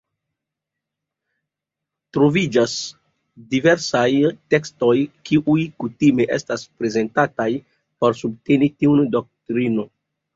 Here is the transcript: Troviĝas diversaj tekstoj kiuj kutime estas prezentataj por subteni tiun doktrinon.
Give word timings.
Troviĝas 2.15 2.71
diversaj 3.51 4.07
tekstoj 4.53 4.95
kiuj 5.31 5.59
kutime 5.83 6.27
estas 6.39 6.65
prezentataj 6.81 7.47
por 8.05 8.17
subteni 8.23 8.71
tiun 8.81 9.05
doktrinon. 9.17 9.93